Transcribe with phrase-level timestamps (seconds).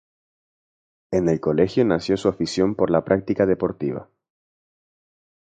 [1.11, 4.09] En el colegio nació su afición por la práctica deportiva.